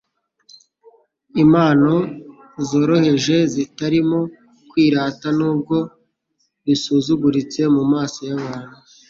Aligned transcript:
impano 1.43 1.93
zoroheje 2.67 3.35
zitarimo 3.53 4.19
kwirata, 4.69 5.27
nubwo 5.37 5.77
bisuzuguritse 6.65 7.61
mu 7.75 7.83
maso 7.91 8.19
y'abantu, 8.29 8.75